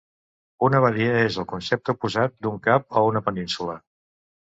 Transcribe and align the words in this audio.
Una 0.67 0.79
badia 0.85 1.11
és 1.27 1.37
el 1.45 1.47
concepte 1.53 1.97
oposat 1.99 2.37
d'un 2.47 2.61
cap 2.71 3.01
o 3.01 3.07
una 3.15 3.27
península. 3.31 3.83